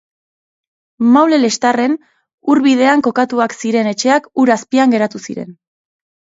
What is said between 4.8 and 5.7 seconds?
geratu ziren.